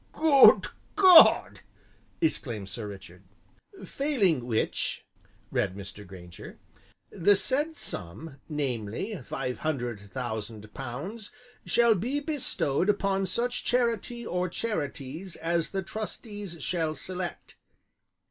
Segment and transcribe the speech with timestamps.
[0.13, 1.61] '""Good God!"
[2.21, 3.21] exclaimed Sir Richard.
[3.85, 5.05] "'Failing which,'"
[5.51, 6.07] read Mr.
[6.07, 6.57] Grainger,
[7.11, 11.31] "'the said sum, namely, five hundred thousand pounds,
[11.67, 17.59] shall be bestowed upon such charity or charities as the trustees shall select.